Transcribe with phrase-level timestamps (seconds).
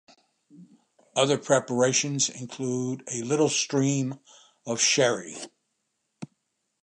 [1.15, 4.17] Other preparations include a little stream
[4.65, 5.35] of sherry.